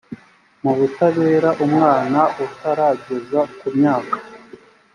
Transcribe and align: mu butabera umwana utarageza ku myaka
mu 0.63 0.71
butabera 0.77 1.49
umwana 1.65 2.19
utarageza 2.45 3.39
ku 3.57 3.67
myaka 3.77 4.17